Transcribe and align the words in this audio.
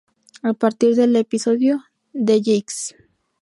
A 0.41 0.53
partir 0.55 0.95
del 0.95 1.15
episodio 1.15 1.83
"D-Yikes! 2.11 2.95